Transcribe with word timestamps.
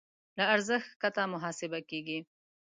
له 0.37 0.43
ارزښت 0.53 0.89
کښته 1.01 1.23
محاسبه 1.33 1.79
کېږي. 1.89 2.19